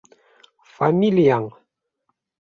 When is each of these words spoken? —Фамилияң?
—Фамилияң? 0.77 1.47